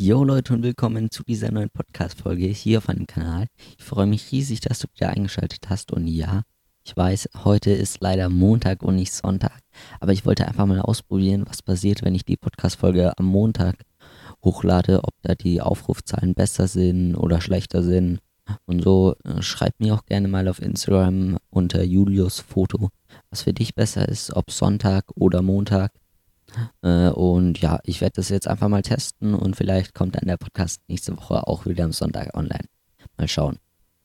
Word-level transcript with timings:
Jo 0.00 0.22
Leute 0.22 0.54
und 0.54 0.62
willkommen 0.62 1.10
zu 1.10 1.24
dieser 1.24 1.50
neuen 1.50 1.70
Podcast-Folge 1.70 2.46
hier 2.46 2.78
auf 2.78 2.86
meinem 2.86 3.08
Kanal. 3.08 3.48
Ich 3.76 3.84
freue 3.84 4.06
mich 4.06 4.30
riesig, 4.30 4.60
dass 4.60 4.78
du 4.78 4.86
wieder 4.94 5.08
eingeschaltet 5.08 5.68
hast 5.68 5.90
und 5.90 6.06
ja, 6.06 6.42
ich 6.84 6.96
weiß, 6.96 7.30
heute 7.42 7.72
ist 7.72 8.00
leider 8.00 8.28
Montag 8.28 8.84
und 8.84 8.94
nicht 8.94 9.12
Sonntag, 9.12 9.58
aber 9.98 10.12
ich 10.12 10.24
wollte 10.24 10.46
einfach 10.46 10.66
mal 10.66 10.80
ausprobieren, 10.80 11.46
was 11.48 11.62
passiert, 11.62 12.04
wenn 12.04 12.14
ich 12.14 12.24
die 12.24 12.36
Podcast-Folge 12.36 13.18
am 13.18 13.26
Montag 13.26 13.74
hochlade, 14.44 15.00
ob 15.02 15.14
da 15.22 15.34
die 15.34 15.60
Aufrufzahlen 15.60 16.34
besser 16.34 16.68
sind 16.68 17.16
oder 17.16 17.40
schlechter 17.40 17.82
sind 17.82 18.20
und 18.66 18.84
so. 18.84 19.16
Äh, 19.24 19.42
schreib 19.42 19.80
mir 19.80 19.94
auch 19.94 20.06
gerne 20.06 20.28
mal 20.28 20.46
auf 20.46 20.62
Instagram 20.62 21.38
unter 21.50 21.82
Julius 21.82 22.38
Foto, 22.38 22.90
was 23.30 23.42
für 23.42 23.52
dich 23.52 23.74
besser 23.74 24.08
ist, 24.08 24.32
ob 24.32 24.52
Sonntag 24.52 25.06
oder 25.16 25.42
Montag. 25.42 25.90
Äh, 26.82 27.08
und 27.08 27.60
ja, 27.60 27.80
ich 27.84 28.00
werde 28.00 28.14
das 28.16 28.28
jetzt 28.28 28.48
einfach 28.48 28.68
mal 28.68 28.82
testen 28.82 29.34
und 29.34 29.56
vielleicht 29.56 29.94
kommt 29.94 30.16
dann 30.16 30.26
der 30.26 30.36
Podcast 30.36 30.82
nächste 30.88 31.16
Woche 31.16 31.46
auch 31.46 31.66
wieder 31.66 31.84
am 31.84 31.92
Sonntag 31.92 32.34
online. 32.36 32.64
Mal 33.16 33.28
schauen. 33.28 33.58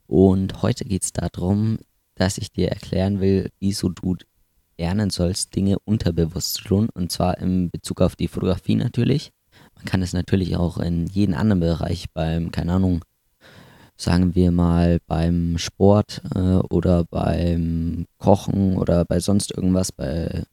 Und 0.08 0.62
heute 0.62 0.86
geht 0.86 1.04
es 1.04 1.14
darum, 1.14 1.80
dass 2.16 2.38
ich 2.38 2.52
dir 2.52 2.70
erklären 2.70 3.20
will, 3.20 3.50
wieso 3.60 3.90
du 3.90 4.16
lernen 4.78 5.10
sollst, 5.10 5.56
Dinge 5.56 5.78
unterbewusst 5.86 6.56
zu 6.56 6.64
tun. 6.64 6.90
Und 6.94 7.12
zwar 7.12 7.38
in 7.38 7.70
Bezug 7.70 8.02
auf 8.02 8.16
die 8.16 8.28
Fotografie 8.28 8.76
natürlich. 8.76 9.32
Man 9.76 9.86
kann 9.86 10.02
es 10.02 10.14
natürlich 10.14 10.56
auch 10.58 10.78
in 10.78 11.08
jeden 11.08 11.34
anderen 11.34 11.60
Bereich 11.60 12.08
beim, 12.14 12.52
keine 12.52 12.74
Ahnung, 12.74 13.04
sagen 13.96 14.36
wir 14.36 14.52
mal 14.52 15.00
beim 15.08 15.58
Sport 15.58 16.22
äh, 16.36 16.40
oder 16.40 17.06
beim 17.06 18.06
Kochen 18.18 18.78
oder 18.78 19.06
bei 19.06 19.20
sonst 19.20 19.52
irgendwas, 19.52 19.92
bei 19.92 20.44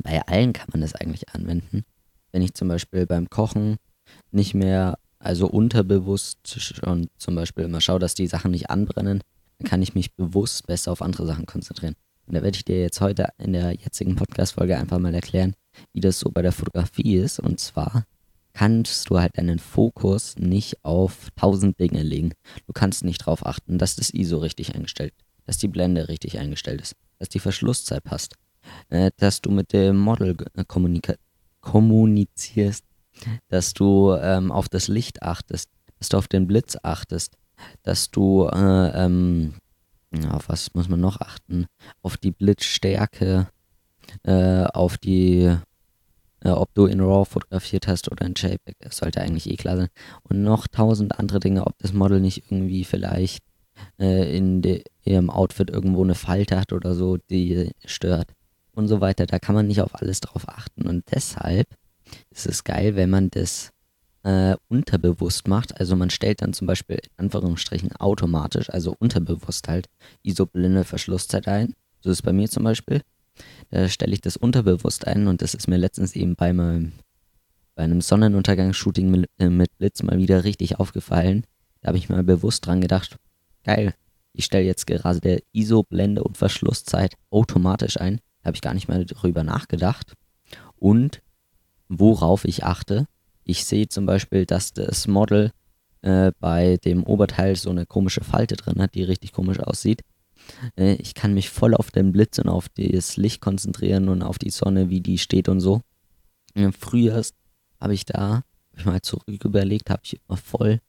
bei 0.00 0.24
allen 0.26 0.52
kann 0.52 0.68
man 0.72 0.80
das 0.80 0.94
eigentlich 0.94 1.28
anwenden. 1.30 1.84
Wenn 2.30 2.42
ich 2.42 2.54
zum 2.54 2.68
Beispiel 2.68 3.06
beim 3.06 3.28
Kochen 3.28 3.76
nicht 4.30 4.54
mehr, 4.54 4.98
also 5.18 5.46
unterbewusst 5.46 6.38
schon 6.60 7.08
zum 7.18 7.34
Beispiel 7.34 7.64
immer 7.64 7.80
schaue, 7.80 7.98
dass 7.98 8.14
die 8.14 8.26
Sachen 8.26 8.52
nicht 8.52 8.70
anbrennen, 8.70 9.20
dann 9.58 9.68
kann 9.68 9.82
ich 9.82 9.94
mich 9.94 10.14
bewusst 10.14 10.66
besser 10.66 10.92
auf 10.92 11.02
andere 11.02 11.26
Sachen 11.26 11.46
konzentrieren. 11.46 11.94
Und 12.26 12.34
da 12.34 12.42
werde 12.42 12.56
ich 12.56 12.64
dir 12.64 12.80
jetzt 12.80 13.00
heute 13.00 13.28
in 13.38 13.52
der 13.52 13.72
jetzigen 13.72 14.16
Podcast-Folge 14.16 14.76
einfach 14.76 14.98
mal 14.98 15.14
erklären, 15.14 15.54
wie 15.92 16.00
das 16.00 16.18
so 16.18 16.30
bei 16.30 16.42
der 16.42 16.52
Fotografie 16.52 17.16
ist. 17.16 17.40
Und 17.40 17.60
zwar 17.60 18.04
kannst 18.52 19.10
du 19.10 19.18
halt 19.18 19.36
deinen 19.36 19.58
Fokus 19.58 20.36
nicht 20.36 20.84
auf 20.84 21.28
tausend 21.36 21.78
Dinge 21.80 22.02
legen. 22.02 22.32
Du 22.66 22.72
kannst 22.72 23.04
nicht 23.04 23.22
darauf 23.22 23.44
achten, 23.46 23.78
dass 23.78 23.96
das 23.96 24.10
ISO 24.10 24.38
richtig 24.38 24.74
eingestellt, 24.74 25.14
dass 25.46 25.58
die 25.58 25.68
Blende 25.68 26.08
richtig 26.08 26.38
eingestellt 26.38 26.80
ist, 26.80 26.94
dass 27.18 27.28
die 27.28 27.38
Verschlusszeit 27.38 28.04
passt, 28.04 28.34
äh, 28.88 29.10
dass 29.16 29.40
du 29.40 29.50
mit 29.50 29.72
dem 29.72 29.96
Model 29.96 30.36
äh, 30.54 30.64
kommunizierst, 31.60 32.84
dass 33.48 33.74
du 33.74 34.14
ähm, 34.14 34.50
auf 34.52 34.68
das 34.68 34.88
Licht 34.88 35.22
achtest, 35.22 35.70
dass 35.98 36.08
du 36.08 36.16
auf 36.16 36.28
den 36.28 36.46
Blitz 36.46 36.76
achtest, 36.82 37.36
dass 37.82 38.10
du, 38.10 38.48
äh, 38.48 39.04
ähm, 39.04 39.54
auf 40.30 40.48
was 40.48 40.74
muss 40.74 40.88
man 40.88 41.00
noch 41.00 41.20
achten, 41.20 41.66
auf 42.02 42.16
die 42.16 42.32
Blitzstärke, 42.32 43.48
äh, 44.24 44.64
auf 44.64 44.98
die, 44.98 45.56
äh, 46.40 46.50
ob 46.50 46.74
du 46.74 46.86
in 46.86 47.00
RAW 47.00 47.24
fotografiert 47.24 47.86
hast 47.86 48.10
oder 48.10 48.26
in 48.26 48.34
JPEG, 48.34 48.76
das 48.80 48.96
sollte 48.96 49.20
eigentlich 49.20 49.48
eh 49.48 49.56
klar 49.56 49.76
sein, 49.76 49.88
und 50.24 50.42
noch 50.42 50.66
tausend 50.66 51.18
andere 51.18 51.40
Dinge, 51.40 51.66
ob 51.66 51.78
das 51.78 51.92
Model 51.92 52.20
nicht 52.20 52.50
irgendwie 52.50 52.84
vielleicht 52.84 53.44
äh, 53.98 54.36
in 54.36 54.62
de, 54.62 54.84
ihrem 55.04 55.30
Outfit 55.30 55.70
irgendwo 55.70 56.02
eine 56.04 56.14
Falte 56.14 56.58
hat 56.58 56.72
oder 56.72 56.94
so, 56.94 57.16
die 57.30 57.70
stört 57.84 58.32
und 58.74 58.88
so 58.88 59.00
weiter. 59.00 59.26
Da 59.26 59.38
kann 59.38 59.54
man 59.54 59.66
nicht 59.66 59.80
auf 59.80 60.00
alles 60.00 60.20
drauf 60.20 60.48
achten. 60.48 60.86
Und 60.86 61.04
deshalb 61.12 61.68
ist 62.30 62.46
es 62.46 62.64
geil, 62.64 62.96
wenn 62.96 63.10
man 63.10 63.30
das 63.30 63.70
äh, 64.24 64.56
unterbewusst 64.68 65.48
macht. 65.48 65.78
Also 65.78 65.96
man 65.96 66.10
stellt 66.10 66.42
dann 66.42 66.52
zum 66.52 66.66
Beispiel 66.66 66.96
in 66.96 67.24
Anführungsstrichen 67.24 67.92
automatisch, 67.96 68.70
also 68.70 68.94
unterbewusst 68.98 69.68
halt, 69.68 69.88
isoblinde 70.22 70.84
Verschlusszeit 70.84 71.48
ein. 71.48 71.74
So 72.00 72.10
ist 72.10 72.18
es 72.18 72.22
bei 72.22 72.32
mir 72.32 72.48
zum 72.48 72.64
Beispiel. 72.64 73.02
Da 73.70 73.88
stelle 73.88 74.12
ich 74.12 74.20
das 74.20 74.36
unterbewusst 74.36 75.06
ein 75.06 75.26
und 75.26 75.42
das 75.42 75.54
ist 75.54 75.68
mir 75.68 75.78
letztens 75.78 76.14
eben 76.14 76.36
bei 76.36 76.52
meinem 76.52 76.92
bei 77.74 77.84
einem 77.84 78.02
Sonnenuntergangsshooting 78.02 79.10
mit, 79.10 79.30
äh, 79.38 79.66
Blitz 79.78 80.02
mal 80.02 80.18
wieder 80.18 80.44
richtig 80.44 80.78
aufgefallen. 80.78 81.46
Da 81.80 81.88
habe 81.88 81.96
ich 81.96 82.10
mal 82.10 82.22
bewusst 82.22 82.66
dran 82.66 82.82
gedacht, 82.82 83.16
geil, 83.64 83.94
ich 84.34 84.44
stelle 84.44 84.66
jetzt 84.66 84.86
gerade 84.86 85.20
der 85.20 85.40
ISO-Blende 85.52 86.22
und 86.22 86.36
Verschlusszeit 86.36 87.14
automatisch 87.30 87.98
ein 87.98 88.20
habe 88.44 88.56
ich 88.56 88.62
gar 88.62 88.74
nicht 88.74 88.88
mehr 88.88 89.04
darüber 89.04 89.42
nachgedacht. 89.42 90.14
Und 90.76 91.22
worauf 91.88 92.44
ich 92.44 92.64
achte, 92.64 93.06
ich 93.44 93.64
sehe 93.64 93.88
zum 93.88 94.06
Beispiel, 94.06 94.46
dass 94.46 94.72
das 94.72 95.06
Model 95.06 95.52
äh, 96.02 96.32
bei 96.40 96.78
dem 96.78 97.04
Oberteil 97.04 97.56
so 97.56 97.70
eine 97.70 97.86
komische 97.86 98.24
Falte 98.24 98.56
drin 98.56 98.80
hat, 98.80 98.94
die 98.94 99.02
richtig 99.02 99.32
komisch 99.32 99.60
aussieht. 99.60 100.02
Äh, 100.76 100.94
ich 100.94 101.14
kann 101.14 101.34
mich 101.34 101.50
voll 101.50 101.74
auf 101.74 101.90
den 101.90 102.12
Blitz 102.12 102.38
und 102.38 102.48
auf 102.48 102.68
das 102.68 103.16
Licht 103.16 103.40
konzentrieren 103.40 104.08
und 104.08 104.22
auf 104.22 104.38
die 104.38 104.50
Sonne, 104.50 104.90
wie 104.90 105.00
die 105.00 105.18
steht 105.18 105.48
und 105.48 105.60
so. 105.60 105.80
Äh, 106.54 106.70
früher 106.72 107.22
habe 107.80 107.94
ich 107.94 108.04
da, 108.04 108.28
habe 108.28 108.44
ich 108.76 108.84
mal 108.84 109.02
zurück 109.02 109.44
überlegt, 109.44 109.90
habe 109.90 110.02
ich 110.04 110.20
immer 110.28 110.36
voll 110.36 110.80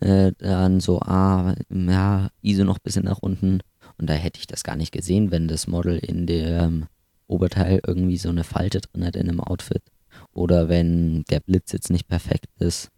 äh, 0.00 0.32
dann 0.38 0.80
so, 0.80 1.00
ah, 1.00 1.54
ja, 1.68 2.30
ISO 2.42 2.64
noch 2.64 2.78
ein 2.78 2.82
bisschen 2.82 3.04
nach 3.04 3.18
unten, 3.18 3.60
und 4.00 4.08
da 4.08 4.14
hätte 4.14 4.40
ich 4.40 4.46
das 4.46 4.64
gar 4.64 4.76
nicht 4.76 4.92
gesehen, 4.92 5.30
wenn 5.30 5.46
das 5.46 5.66
Model 5.66 5.98
in 5.98 6.26
dem 6.26 6.86
Oberteil 7.26 7.80
irgendwie 7.86 8.16
so 8.16 8.30
eine 8.30 8.44
Falte 8.44 8.80
drin 8.80 9.04
hat 9.04 9.14
in 9.14 9.28
einem 9.28 9.40
Outfit. 9.40 9.82
Oder 10.32 10.68
wenn 10.68 11.22
der 11.24 11.40
Blitz 11.40 11.72
jetzt 11.72 11.90
nicht 11.90 12.08
perfekt 12.08 12.46
ist 12.58 12.88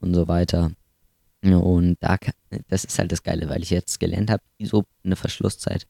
und 0.00 0.14
so 0.14 0.28
weiter. 0.28 0.70
Und 1.42 1.96
da, 2.00 2.16
das 2.68 2.84
ist 2.84 2.98
halt 2.98 3.10
das 3.10 3.24
Geile, 3.24 3.48
weil 3.48 3.62
ich 3.62 3.70
jetzt 3.70 3.98
gelernt 3.98 4.30
habe, 4.30 4.42
so 4.62 4.84
eine 5.04 5.16
Verschlusszeit 5.16 5.86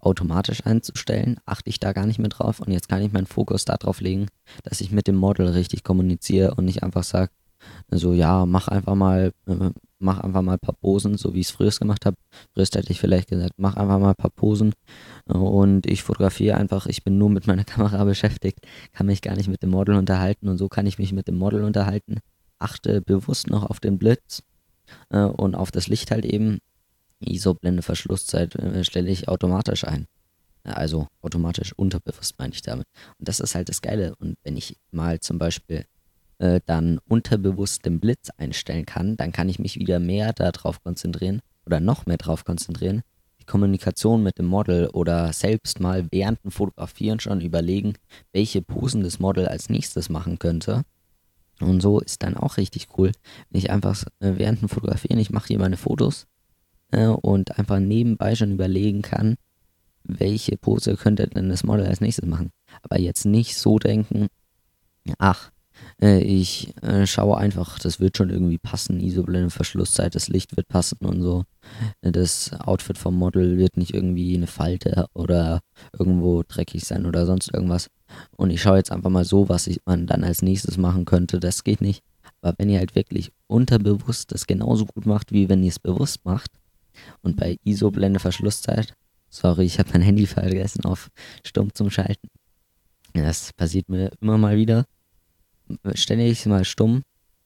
automatisch 0.00 0.66
einzustellen, 0.66 1.38
achte 1.46 1.70
ich 1.70 1.78
da 1.78 1.92
gar 1.92 2.06
nicht 2.06 2.18
mehr 2.18 2.28
drauf 2.28 2.58
und 2.58 2.72
jetzt 2.72 2.88
kann 2.88 3.02
ich 3.02 3.12
meinen 3.12 3.26
Fokus 3.26 3.64
darauf 3.64 4.00
legen, 4.00 4.26
dass 4.64 4.80
ich 4.80 4.90
mit 4.90 5.06
dem 5.06 5.14
Model 5.14 5.46
richtig 5.46 5.84
kommuniziere 5.84 6.56
und 6.56 6.64
nicht 6.64 6.82
einfach 6.82 7.04
sage, 7.04 7.30
so 7.90 8.12
ja, 8.12 8.46
mach 8.46 8.68
einfach 8.68 8.94
mal, 8.94 9.32
äh, 9.46 9.70
mach 9.98 10.20
einfach 10.20 10.42
mal 10.42 10.54
ein 10.54 10.58
paar 10.58 10.74
Posen, 10.74 11.16
so 11.16 11.34
wie 11.34 11.40
ich 11.40 11.48
es 11.48 11.52
früher 11.52 11.70
gemacht 11.70 12.06
habe. 12.06 12.16
Früher 12.54 12.64
hätte 12.64 12.92
ich 12.92 13.00
vielleicht 13.00 13.28
gesagt, 13.28 13.54
mach 13.56 13.76
einfach 13.76 13.98
mal 13.98 14.10
ein 14.10 14.14
paar 14.14 14.30
Posen 14.30 14.72
und 15.26 15.86
ich 15.86 16.02
fotografiere 16.02 16.56
einfach, 16.56 16.86
ich 16.86 17.04
bin 17.04 17.18
nur 17.18 17.30
mit 17.30 17.46
meiner 17.46 17.64
Kamera 17.72 18.04
beschäftigt, 18.04 18.60
kann 18.92 19.06
mich 19.06 19.22
gar 19.22 19.36
nicht 19.36 19.48
mit 19.48 19.62
dem 19.62 19.70
Model 19.70 19.96
unterhalten 19.96 20.48
und 20.48 20.58
so 20.58 20.68
kann 20.68 20.86
ich 20.86 20.98
mich 20.98 21.12
mit 21.12 21.28
dem 21.28 21.38
Model 21.38 21.64
unterhalten. 21.64 22.18
Achte 22.58 23.00
bewusst 23.00 23.50
noch 23.50 23.68
auf 23.68 23.80
den 23.80 23.98
Blitz 23.98 24.42
äh, 25.10 25.22
und 25.22 25.54
auf 25.54 25.70
das 25.70 25.88
Licht 25.88 26.10
halt 26.10 26.24
eben. 26.24 26.58
ISO-Blende 27.24 27.82
Verschlusszeit 27.82 28.54
äh, 28.56 28.84
stelle 28.84 29.10
ich 29.10 29.28
automatisch 29.28 29.84
ein. 29.84 30.06
Also 30.64 31.08
automatisch 31.22 31.72
unterbewusst 31.72 32.38
meine 32.38 32.52
ich 32.52 32.62
damit. 32.62 32.86
Und 33.18 33.28
das 33.28 33.40
ist 33.40 33.54
halt 33.54 33.68
das 33.68 33.82
Geile. 33.82 34.14
Und 34.16 34.36
wenn 34.44 34.56
ich 34.56 34.76
mal 34.90 35.20
zum 35.20 35.38
Beispiel 35.38 35.84
äh, 36.42 36.60
dann 36.66 36.98
unterbewusst 37.08 37.86
den 37.86 38.00
Blitz 38.00 38.30
einstellen 38.36 38.84
kann, 38.84 39.16
dann 39.16 39.30
kann 39.30 39.48
ich 39.48 39.60
mich 39.60 39.78
wieder 39.78 40.00
mehr 40.00 40.32
darauf 40.32 40.82
konzentrieren 40.82 41.40
oder 41.64 41.78
noch 41.78 42.04
mehr 42.06 42.16
darauf 42.16 42.44
konzentrieren, 42.44 43.02
die 43.40 43.44
Kommunikation 43.44 44.24
mit 44.24 44.38
dem 44.38 44.46
Model 44.46 44.88
oder 44.88 45.32
selbst 45.32 45.78
mal 45.78 46.08
während 46.10 46.42
dem 46.42 46.50
Fotografieren 46.50 47.20
schon 47.20 47.40
überlegen, 47.40 47.94
welche 48.32 48.60
Posen 48.60 49.04
das 49.04 49.20
Model 49.20 49.46
als 49.46 49.68
nächstes 49.68 50.08
machen 50.08 50.40
könnte. 50.40 50.82
Und 51.60 51.80
so 51.80 52.00
ist 52.00 52.24
dann 52.24 52.36
auch 52.36 52.56
richtig 52.56 52.88
cool, 52.98 53.12
wenn 53.50 53.60
ich 53.60 53.70
einfach 53.70 54.02
äh, 54.18 54.32
während 54.36 54.62
dem 54.62 54.68
Fotografieren, 54.68 55.20
ich 55.20 55.30
mache 55.30 55.46
hier 55.48 55.60
meine 55.60 55.76
Fotos 55.76 56.26
äh, 56.90 57.06
und 57.06 57.56
einfach 57.56 57.78
nebenbei 57.78 58.34
schon 58.34 58.50
überlegen 58.50 59.02
kann, 59.02 59.36
welche 60.02 60.56
Pose 60.56 60.96
könnte 60.96 61.28
denn 61.28 61.48
das 61.48 61.62
Model 61.62 61.86
als 61.86 62.00
nächstes 62.00 62.28
machen. 62.28 62.50
Aber 62.82 62.98
jetzt 62.98 63.26
nicht 63.26 63.56
so 63.56 63.78
denken, 63.78 64.26
ach, 65.18 65.51
äh, 66.00 66.20
ich 66.22 66.74
äh, 66.82 67.06
schaue 67.06 67.38
einfach, 67.38 67.78
das 67.78 68.00
wird 68.00 68.16
schon 68.16 68.30
irgendwie 68.30 68.58
passen. 68.58 69.00
Isoblende 69.00 69.50
Verschlusszeit, 69.50 70.14
das 70.14 70.28
Licht 70.28 70.56
wird 70.56 70.68
passen 70.68 70.98
und 71.00 71.22
so. 71.22 71.44
Das 72.00 72.52
Outfit 72.60 72.98
vom 72.98 73.16
Model 73.16 73.56
wird 73.56 73.76
nicht 73.76 73.94
irgendwie 73.94 74.36
eine 74.36 74.48
Falte 74.48 75.06
oder 75.14 75.60
irgendwo 75.96 76.42
dreckig 76.42 76.84
sein 76.84 77.06
oder 77.06 77.26
sonst 77.26 77.52
irgendwas. 77.54 77.88
Und 78.36 78.50
ich 78.50 78.60
schaue 78.60 78.78
jetzt 78.78 78.92
einfach 78.92 79.10
mal 79.10 79.24
so, 79.24 79.48
was 79.48 79.66
ich, 79.66 79.80
man 79.84 80.06
dann 80.06 80.24
als 80.24 80.42
nächstes 80.42 80.76
machen 80.76 81.04
könnte. 81.04 81.40
Das 81.40 81.64
geht 81.64 81.80
nicht. 81.80 82.02
Aber 82.40 82.54
wenn 82.58 82.68
ihr 82.68 82.78
halt 82.78 82.94
wirklich 82.94 83.32
unterbewusst 83.46 84.32
das 84.32 84.46
genauso 84.46 84.86
gut 84.86 85.06
macht, 85.06 85.32
wie 85.32 85.48
wenn 85.48 85.62
ihr 85.62 85.70
es 85.70 85.78
bewusst 85.78 86.24
macht, 86.24 86.50
und 87.22 87.36
bei 87.36 87.58
ISO-Blende 87.64 88.20
Verschlusszeit, 88.20 88.94
sorry, 89.30 89.64
ich 89.64 89.78
habe 89.78 89.90
mein 89.92 90.02
Handy 90.02 90.26
vergessen 90.26 90.84
auf 90.84 91.10
Stumm 91.44 91.72
zum 91.74 91.90
Schalten. 91.90 92.28
Das 93.14 93.52
passiert 93.54 93.88
mir 93.88 94.10
immer 94.20 94.38
mal 94.38 94.56
wieder 94.56 94.84
ich 95.92 96.46
mal 96.46 96.64
stumm. 96.64 97.02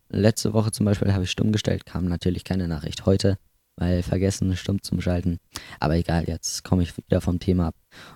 Letzte 0.09 0.53
Woche 0.53 0.71
zum 0.71 0.87
Beispiel 0.87 1.13
habe 1.13 1.25
ich 1.25 1.31
stumm 1.31 1.53
gestellt, 1.53 1.85
kam 1.85 2.07
natürlich 2.07 2.45
keine 2.45 2.69
Nachricht. 2.69 3.07
Heute, 3.07 3.39
weil 3.77 4.03
vergessen, 4.03 4.57
stumm 4.57 4.83
zum 4.83 5.01
Schalten. 5.01 5.39
Aber 5.81 5.97
egal, 5.97 6.25
jetzt 6.27 6.65
komme 6.65 6.83
ich 6.83 6.97
wieder 6.97 7.21
vom 7.21 7.41
Thema 7.41 7.69
ab. 7.69 7.75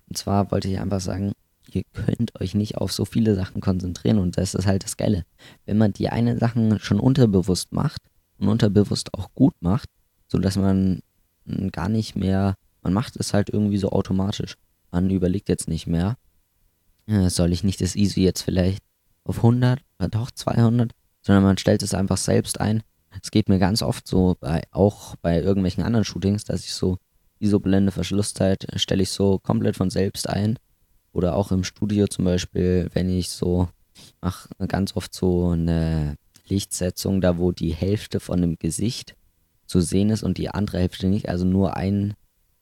Und 0.08 0.16
zwar 0.16 0.50
wollte 0.50 0.68
ich 0.68 0.78
einfach 0.78 1.00
sagen, 1.00 1.32
ihr 1.74 1.82
könnt 1.92 2.40
euch 2.40 2.54
nicht 2.54 2.78
auf 2.78 2.92
so 2.92 3.04
viele 3.04 3.34
Sachen 3.34 3.60
konzentrieren 3.60 4.18
und 4.18 4.36
das 4.36 4.54
ist 4.54 4.66
halt 4.66 4.84
das 4.84 4.96
Geile. 4.96 5.24
Wenn 5.66 5.78
man 5.78 5.92
die 5.92 6.08
eine 6.08 6.38
Sachen 6.38 6.78
schon 6.78 7.00
unterbewusst 7.00 7.72
macht 7.72 8.02
und 8.38 8.48
unterbewusst 8.48 9.14
auch 9.14 9.32
gut 9.34 9.54
macht, 9.60 9.88
sodass 10.28 10.56
man 10.56 11.00
gar 11.72 11.88
nicht 11.88 12.16
mehr, 12.16 12.54
man 12.82 12.92
macht 12.92 13.16
es 13.16 13.34
halt 13.34 13.50
irgendwie 13.50 13.78
so 13.78 13.90
automatisch. 13.90 14.56
Man 14.90 15.10
überlegt 15.10 15.48
jetzt 15.48 15.68
nicht 15.68 15.86
mehr, 15.86 16.16
äh, 17.06 17.28
soll 17.28 17.52
ich 17.52 17.64
nicht 17.64 17.80
das 17.80 17.96
ISO 17.96 18.20
jetzt 18.20 18.42
vielleicht 18.42 18.82
auf 19.24 19.38
100 19.38 19.80
oder 19.98 20.08
doch 20.08 20.30
200, 20.30 20.92
sondern 21.22 21.44
man 21.44 21.58
stellt 21.58 21.82
es 21.82 21.94
einfach 21.94 22.16
selbst 22.16 22.60
ein. 22.60 22.82
Es 23.22 23.30
geht 23.30 23.48
mir 23.48 23.58
ganz 23.58 23.82
oft 23.82 24.06
so, 24.06 24.36
bei, 24.40 24.62
auch 24.70 25.16
bei 25.16 25.40
irgendwelchen 25.40 25.82
anderen 25.82 26.04
Shootings, 26.04 26.44
dass 26.44 26.64
ich 26.64 26.72
so 26.72 26.98
ISO-Blende, 27.40 27.92
Verschlusszeit 27.92 28.66
stelle 28.76 29.02
ich 29.02 29.10
so 29.10 29.38
komplett 29.38 29.76
von 29.76 29.90
selbst 29.90 30.28
ein. 30.28 30.58
Oder 31.12 31.34
auch 31.34 31.50
im 31.50 31.64
Studio 31.64 32.06
zum 32.06 32.24
Beispiel, 32.24 32.88
wenn 32.92 33.08
ich 33.08 33.30
so, 33.30 33.68
mache 34.20 34.48
ganz 34.68 34.96
oft 34.96 35.12
so 35.12 35.50
eine 35.50 36.14
Lichtsetzung, 36.48 37.20
da 37.20 37.38
wo 37.38 37.50
die 37.52 37.74
Hälfte 37.74 38.20
von 38.20 38.40
dem 38.40 38.56
Gesicht 38.58 39.16
zu 39.66 39.80
sehen 39.80 40.10
ist 40.10 40.22
und 40.22 40.38
die 40.38 40.50
andere 40.50 40.78
Hälfte 40.78 41.08
nicht. 41.08 41.28
Also 41.28 41.44
nur 41.44 41.76
ein 41.76 42.14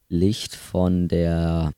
Licht 0.08 0.54
von 0.54 1.08
der 1.08 1.72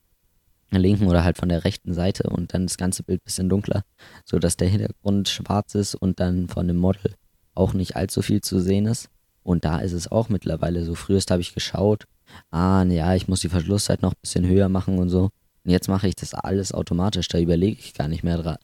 linken 0.79 1.07
oder 1.07 1.23
halt 1.23 1.37
von 1.37 1.49
der 1.49 1.63
rechten 1.63 1.93
Seite 1.93 2.29
und 2.29 2.53
dann 2.53 2.67
das 2.67 2.77
ganze 2.77 3.03
Bild 3.03 3.23
bisschen 3.23 3.49
dunkler, 3.49 3.83
sodass 4.25 4.57
der 4.57 4.69
Hintergrund 4.69 5.29
schwarz 5.29 5.75
ist 5.75 5.95
und 5.95 6.19
dann 6.19 6.47
von 6.47 6.67
dem 6.67 6.77
Model 6.77 7.15
auch 7.53 7.73
nicht 7.73 7.95
allzu 7.95 8.21
viel 8.21 8.41
zu 8.41 8.59
sehen 8.59 8.85
ist. 8.85 9.09
Und 9.43 9.65
da 9.65 9.79
ist 9.79 9.93
es 9.93 10.11
auch 10.11 10.29
mittlerweile 10.29 10.83
so. 10.85 10.95
Frühest 10.95 11.31
habe 11.31 11.41
ich 11.41 11.53
geschaut, 11.53 12.05
ah, 12.51 12.83
ja, 12.83 13.15
ich 13.15 13.27
muss 13.27 13.41
die 13.41 13.49
Verschlusszeit 13.49 14.01
noch 14.01 14.13
ein 14.13 14.21
bisschen 14.21 14.47
höher 14.47 14.69
machen 14.69 14.99
und 14.99 15.09
so. 15.09 15.29
Und 15.63 15.71
jetzt 15.71 15.89
mache 15.89 16.07
ich 16.07 16.15
das 16.15 16.33
alles 16.33 16.73
automatisch, 16.73 17.27
da 17.27 17.39
überlege 17.39 17.79
ich 17.79 17.93
gar 17.93 18.07
nicht 18.07 18.23
mehr 18.23 18.57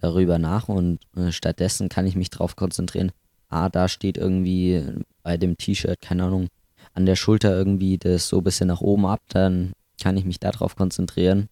darüber 0.00 0.38
nach 0.38 0.68
und 0.68 1.00
äh, 1.16 1.30
stattdessen 1.30 1.88
kann 1.88 2.06
ich 2.06 2.16
mich 2.16 2.30
darauf 2.30 2.56
konzentrieren, 2.56 3.12
ah, 3.48 3.68
da 3.68 3.88
steht 3.88 4.16
irgendwie 4.16 4.82
bei 5.22 5.36
dem 5.36 5.56
T-Shirt, 5.56 6.00
keine 6.00 6.24
Ahnung, 6.24 6.48
an 6.94 7.06
der 7.06 7.16
Schulter 7.16 7.56
irgendwie 7.56 7.98
das 7.98 8.28
so 8.28 8.38
ein 8.38 8.44
bisschen 8.44 8.68
nach 8.68 8.80
oben 8.80 9.06
ab, 9.06 9.20
dann 9.28 9.72
kann 10.00 10.16
ich 10.16 10.24
mich 10.24 10.40
darauf 10.40 10.76
konzentrieren 10.76 11.48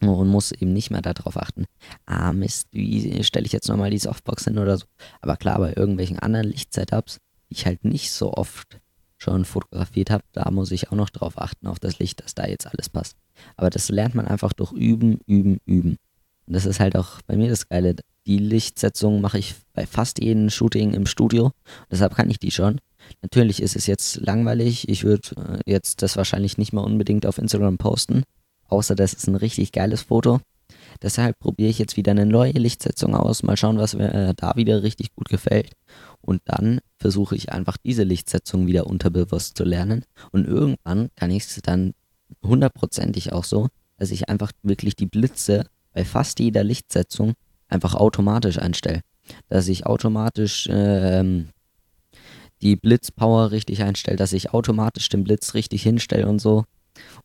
und 0.00 0.28
muss 0.28 0.52
eben 0.52 0.72
nicht 0.72 0.90
mehr 0.90 1.02
darauf 1.02 1.36
achten, 1.36 1.64
ah 2.06 2.32
Mist, 2.32 2.68
wie 2.72 3.22
stelle 3.24 3.46
ich 3.46 3.52
jetzt 3.52 3.68
nochmal 3.68 3.90
die 3.90 3.98
Softbox 3.98 4.44
hin 4.44 4.58
oder 4.58 4.76
so. 4.76 4.86
Aber 5.20 5.36
klar, 5.36 5.58
bei 5.58 5.74
irgendwelchen 5.74 6.18
anderen 6.18 6.46
Lichtsetups, 6.46 7.18
die 7.48 7.54
ich 7.54 7.66
halt 7.66 7.84
nicht 7.84 8.12
so 8.12 8.34
oft 8.34 8.80
schon 9.16 9.44
fotografiert 9.44 10.10
habe, 10.10 10.24
da 10.32 10.50
muss 10.50 10.70
ich 10.70 10.90
auch 10.90 10.96
noch 10.96 11.10
drauf 11.10 11.40
achten, 11.40 11.66
auf 11.66 11.78
das 11.78 11.98
Licht, 11.98 12.22
dass 12.22 12.34
da 12.34 12.46
jetzt 12.46 12.66
alles 12.66 12.88
passt. 12.88 13.16
Aber 13.56 13.70
das 13.70 13.88
lernt 13.88 14.14
man 14.14 14.26
einfach 14.26 14.52
durch 14.52 14.72
Üben, 14.72 15.20
Üben, 15.26 15.58
Üben. 15.64 15.96
Und 16.46 16.52
das 16.54 16.66
ist 16.66 16.80
halt 16.80 16.96
auch 16.96 17.22
bei 17.22 17.36
mir 17.36 17.48
das 17.48 17.68
Geile. 17.68 17.96
Die 18.26 18.38
Lichtsetzung 18.38 19.20
mache 19.20 19.38
ich 19.38 19.54
bei 19.74 19.86
fast 19.86 20.22
jedem 20.22 20.48
Shooting 20.48 20.94
im 20.94 21.06
Studio. 21.06 21.52
Deshalb 21.90 22.14
kann 22.14 22.30
ich 22.30 22.38
die 22.38 22.50
schon. 22.50 22.80
Natürlich 23.20 23.60
ist 23.60 23.76
es 23.76 23.86
jetzt 23.86 24.16
langweilig. 24.16 24.88
Ich 24.88 25.04
würde 25.04 25.60
äh, 25.66 25.70
jetzt 25.70 26.00
das 26.02 26.16
wahrscheinlich 26.16 26.56
nicht 26.56 26.72
mal 26.72 26.82
unbedingt 26.82 27.26
auf 27.26 27.38
Instagram 27.38 27.76
posten. 27.76 28.22
Außer 28.68 28.94
das 28.94 29.12
ist 29.12 29.26
ein 29.28 29.36
richtig 29.36 29.72
geiles 29.72 30.02
Foto. 30.02 30.40
Deshalb 31.02 31.38
probiere 31.38 31.68
ich 31.68 31.78
jetzt 31.78 31.96
wieder 31.96 32.12
eine 32.12 32.24
neue 32.24 32.52
Lichtsetzung 32.52 33.14
aus. 33.14 33.42
Mal 33.42 33.58
schauen, 33.58 33.78
was 33.78 33.94
mir 33.94 34.12
äh, 34.12 34.34
da 34.34 34.56
wieder 34.56 34.82
richtig 34.82 35.14
gut 35.14 35.28
gefällt. 35.28 35.72
Und 36.22 36.40
dann 36.46 36.80
versuche 36.98 37.36
ich 37.36 37.52
einfach 37.52 37.76
diese 37.76 38.04
Lichtsetzung 38.04 38.66
wieder 38.66 38.86
unterbewusst 38.86 39.58
zu 39.58 39.64
lernen. 39.64 40.04
Und 40.32 40.46
irgendwann 40.46 41.10
kann 41.16 41.30
ich 41.30 41.44
es 41.44 41.60
dann 41.62 41.92
hundertprozentig 42.42 43.34
auch 43.34 43.44
so, 43.44 43.68
dass 43.98 44.10
ich 44.10 44.28
einfach 44.28 44.52
wirklich 44.62 44.96
die 44.96 45.06
Blitze 45.06 45.66
bei 45.92 46.04
fast 46.04 46.40
jeder 46.40 46.64
Lichtsetzung 46.64 47.34
einfach 47.74 47.94
automatisch 47.94 48.58
einstelle. 48.58 49.00
Dass 49.48 49.68
ich 49.68 49.86
automatisch 49.86 50.68
ähm, 50.70 51.48
die 52.62 52.76
Blitzpower 52.76 53.50
richtig 53.50 53.82
einstelle, 53.82 54.16
dass 54.16 54.32
ich 54.32 54.52
automatisch 54.52 55.08
den 55.08 55.24
Blitz 55.24 55.54
richtig 55.54 55.82
hinstelle 55.82 56.26
und 56.28 56.40
so. 56.40 56.64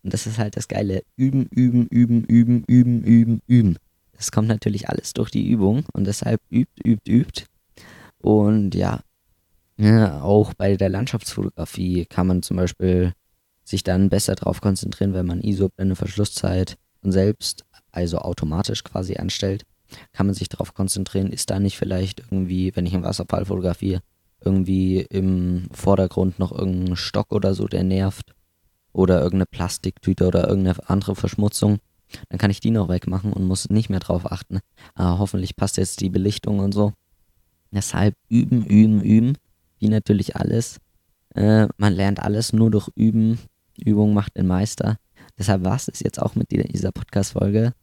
Und 0.03 0.13
das 0.13 0.27
ist 0.27 0.37
halt 0.37 0.57
das 0.57 0.67
Geile. 0.67 1.03
Üben, 1.15 1.45
üben, 1.47 1.87
üben, 1.87 2.23
üben, 2.25 2.63
üben, 2.65 3.03
üben, 3.03 3.41
üben. 3.47 3.77
Das 4.13 4.31
kommt 4.31 4.47
natürlich 4.47 4.89
alles 4.89 5.13
durch 5.13 5.31
die 5.31 5.49
Übung 5.49 5.85
und 5.93 6.05
deshalb 6.05 6.41
übt, 6.49 6.71
übt, 6.83 7.09
übt. 7.09 7.45
Und 8.17 8.75
ja, 8.75 9.01
ja, 9.77 10.21
auch 10.21 10.53
bei 10.53 10.75
der 10.75 10.89
Landschaftsfotografie 10.89 12.05
kann 12.05 12.27
man 12.27 12.41
zum 12.43 12.57
Beispiel 12.57 13.13
sich 13.63 13.83
dann 13.83 14.09
besser 14.09 14.35
darauf 14.35 14.59
konzentrieren, 14.59 15.13
wenn 15.13 15.25
man 15.25 15.41
ISO-Blende, 15.41 15.95
Verschlusszeit 15.95 16.75
und 17.01 17.13
selbst, 17.13 17.63
also 17.91 18.17
automatisch 18.17 18.83
quasi 18.83 19.15
anstellt, 19.15 19.63
kann 20.13 20.25
man 20.25 20.35
sich 20.35 20.49
darauf 20.49 20.73
konzentrieren, 20.73 21.31
ist 21.31 21.49
da 21.49 21.59
nicht 21.59 21.77
vielleicht 21.77 22.19
irgendwie, 22.19 22.75
wenn 22.75 22.85
ich 22.85 22.93
einen 22.93 23.03
Wasserfall 23.03 23.45
fotografiere, 23.45 24.01
irgendwie 24.41 25.01
im 25.01 25.67
Vordergrund 25.71 26.39
noch 26.39 26.51
irgendein 26.51 26.95
Stock 26.95 27.31
oder 27.31 27.53
so, 27.53 27.67
der 27.67 27.83
nervt 27.83 28.33
oder 28.93 29.19
irgendeine 29.19 29.45
Plastiktüte 29.45 30.27
oder 30.27 30.47
irgendeine 30.47 30.89
andere 30.89 31.15
Verschmutzung, 31.15 31.79
dann 32.29 32.39
kann 32.39 32.51
ich 32.51 32.59
die 32.59 32.71
noch 32.71 32.89
wegmachen 32.89 33.33
und 33.33 33.45
muss 33.45 33.69
nicht 33.69 33.89
mehr 33.89 33.99
drauf 33.99 34.31
achten. 34.31 34.59
Aber 34.95 35.09
ah, 35.09 35.17
hoffentlich 35.19 35.55
passt 35.55 35.77
jetzt 35.77 36.01
die 36.01 36.09
Belichtung 36.09 36.59
und 36.59 36.73
so. 36.73 36.93
Deshalb 37.71 38.15
üben, 38.29 38.65
üben, 38.65 39.01
üben, 39.01 39.37
wie 39.77 39.89
natürlich 39.89 40.35
alles. 40.35 40.79
Äh, 41.35 41.67
man 41.77 41.93
lernt 41.93 42.19
alles 42.19 42.51
nur 42.51 42.71
durch 42.71 42.89
Üben. 42.95 43.39
Übung 43.77 44.13
macht 44.13 44.37
den 44.37 44.47
Meister. 44.47 44.97
Deshalb 45.37 45.63
war 45.63 45.75
es 45.75 45.87
jetzt 45.99 46.21
auch 46.21 46.35
mit 46.35 46.51
dieser 46.51 46.91
Podcast-Folge. 46.91 47.73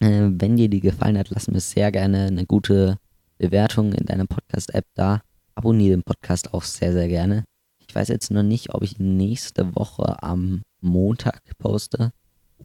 Äh, 0.00 0.30
wenn 0.32 0.56
dir 0.56 0.68
die 0.68 0.80
gefallen 0.80 1.18
hat, 1.18 1.30
lass 1.30 1.48
mir 1.48 1.60
sehr 1.60 1.92
gerne 1.92 2.26
eine 2.26 2.46
gute 2.46 2.98
Bewertung 3.38 3.92
in 3.92 4.06
deiner 4.06 4.26
Podcast-App 4.26 4.86
da. 4.94 5.20
Abonniere 5.54 5.96
den 5.96 6.02
Podcast 6.02 6.54
auch 6.54 6.62
sehr, 6.62 6.92
sehr 6.92 7.08
gerne. 7.08 7.44
Ich 7.86 7.94
weiß 7.94 8.08
jetzt 8.08 8.30
noch 8.30 8.42
nicht, 8.42 8.74
ob 8.74 8.82
ich 8.82 8.98
nächste 8.98 9.74
Woche 9.74 10.22
am 10.22 10.62
Montag 10.80 11.40
poste 11.58 12.12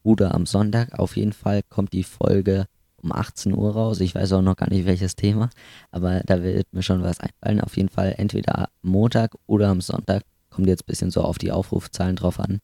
oder 0.03 0.33
am 0.33 0.45
Sonntag. 0.45 0.97
Auf 0.99 1.17
jeden 1.17 1.33
Fall 1.33 1.61
kommt 1.69 1.93
die 1.93 2.03
Folge 2.03 2.67
um 3.01 3.11
18 3.11 3.53
Uhr 3.53 3.73
raus. 3.73 3.99
Ich 3.99 4.15
weiß 4.15 4.33
auch 4.33 4.41
noch 4.41 4.55
gar 4.55 4.69
nicht 4.69 4.85
welches 4.85 5.15
Thema, 5.15 5.49
aber 5.91 6.21
da 6.25 6.41
wird 6.43 6.67
mir 6.71 6.83
schon 6.83 7.03
was 7.03 7.19
einfallen. 7.19 7.61
Auf 7.61 7.75
jeden 7.75 7.89
Fall 7.89 8.15
entweder 8.17 8.69
Montag 8.81 9.35
oder 9.45 9.69
am 9.69 9.81
Sonntag. 9.81 10.23
Kommt 10.49 10.67
jetzt 10.67 10.83
ein 10.83 10.87
bisschen 10.87 11.11
so 11.11 11.21
auf 11.21 11.37
die 11.37 11.51
Aufrufzahlen 11.51 12.15
drauf 12.15 12.39
an. 12.39 12.59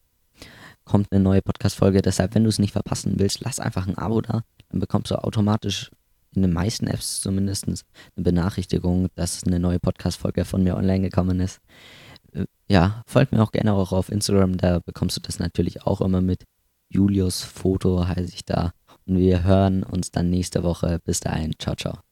Kommt 0.86 1.12
eine 1.12 1.22
neue 1.22 1.42
Podcast-Folge. 1.42 2.02
Deshalb, 2.02 2.36
wenn 2.36 2.44
du 2.44 2.50
es 2.50 2.60
nicht 2.60 2.72
verpassen 2.72 3.16
willst, 3.18 3.42
lass 3.42 3.60
einfach 3.60 3.88
ein 3.88 3.98
Abo 3.98 4.22
da. 4.22 4.44
Dann 4.72 4.80
bekommst 4.80 5.12
du 5.12 5.24
automatisch 5.24 5.92
in 6.34 6.42
den 6.42 6.54
meisten 6.54 6.88
Apps 6.88 7.20
zumindest 7.20 7.68
eine 7.68 7.76
Benachrichtigung, 8.16 9.10
dass 9.16 9.44
eine 9.44 9.60
neue 9.60 9.80
Podcast-Folge 9.80 10.46
von 10.46 10.64
mir 10.64 10.78
online 10.78 11.02
gekommen 11.02 11.42
ist 11.42 11.60
ja, 12.72 13.04
folgt 13.06 13.32
mir 13.32 13.44
auch 13.44 13.52
gerne 13.52 13.74
auch 13.74 13.92
auf 13.92 14.10
Instagram, 14.10 14.58
da 14.58 14.80
bekommst 14.80 15.18
du 15.18 15.22
das 15.22 15.40
natürlich 15.40 15.84
auch 15.84 16.02
immer 16.02 16.22
mit. 16.22 16.46
Julius 16.90 17.42
Foto 17.42 18.08
heiße 18.08 18.34
ich 18.34 18.46
da. 18.46 18.72
Und 19.06 19.18
wir 19.18 19.44
hören 19.44 19.84
uns 19.84 20.12
dann 20.12 20.30
nächste 20.30 20.64
Woche. 20.64 21.00
Bis 21.04 21.20
dahin. 21.20 21.54
Ciao, 21.60 21.76
ciao. 21.76 22.11